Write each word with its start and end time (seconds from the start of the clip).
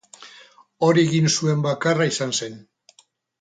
Hori 0.87 1.03
egin 1.09 1.29
zuen 1.33 1.61
bakarra 1.67 2.09
izan 2.13 2.35
zen. 2.41 2.59